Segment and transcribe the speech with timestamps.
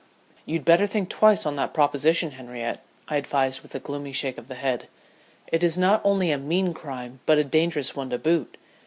[0.47, 4.47] "You'd better think twice on that proposition, Henriette," I advised with a gloomy shake of
[4.47, 4.87] the head.
[5.45, 8.57] "It is not only a mean crime, but a dangerous one to boot.